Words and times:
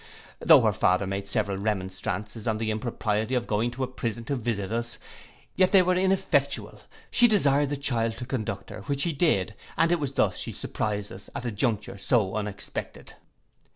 Though 0.39 0.61
her 0.61 0.73
father 0.73 1.05
made 1.05 1.27
several 1.27 1.59
remonstrances 1.59 2.47
on 2.47 2.57
the 2.57 2.71
impropriety 2.71 3.35
of 3.35 3.45
going 3.45 3.69
to 3.69 3.83
a 3.83 3.87
prison 3.87 4.23
to 4.23 4.35
visit 4.35 4.71
us, 4.71 4.97
yet 5.55 5.71
they 5.73 5.83
were 5.83 5.93
ineffectual; 5.93 6.81
she 7.11 7.27
desired 7.27 7.69
the 7.69 7.77
child 7.77 8.17
to 8.17 8.25
conduct 8.25 8.71
her, 8.71 8.81
which 8.87 9.03
he 9.03 9.13
did, 9.13 9.53
and 9.77 9.91
it 9.91 9.99
was 9.99 10.13
thus 10.13 10.37
she 10.37 10.53
surprised 10.53 11.11
us 11.11 11.29
at 11.35 11.45
a 11.45 11.51
juncture 11.51 11.99
so 11.99 12.33
unexpected. 12.35 13.13